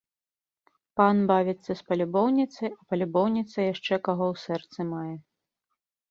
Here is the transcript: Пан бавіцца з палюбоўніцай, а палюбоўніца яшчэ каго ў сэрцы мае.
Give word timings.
Пан 0.99 1.17
бавіцца 1.31 1.71
з 1.81 1.83
палюбоўніцай, 1.89 2.71
а 2.79 2.89
палюбоўніца 2.93 3.57
яшчэ 3.73 3.99
каго 4.07 4.25
ў 4.33 4.41
сэрцы 4.45 4.79
мае. 4.95 5.13